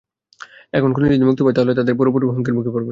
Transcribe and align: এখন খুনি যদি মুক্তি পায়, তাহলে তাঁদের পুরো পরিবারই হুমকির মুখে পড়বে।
এখন 0.73 0.89
খুনি 0.93 1.07
যদি 1.13 1.25
মুক্তি 1.25 1.41
পায়, 1.45 1.55
তাহলে 1.57 1.71
তাঁদের 1.73 1.95
পুরো 1.97 2.09
পরিবারই 2.11 2.29
হুমকির 2.29 2.53
মুখে 2.53 2.65
পড়বে। 2.65 2.79